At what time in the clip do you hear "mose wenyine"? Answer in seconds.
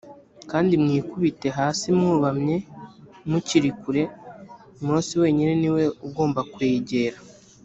4.85-5.53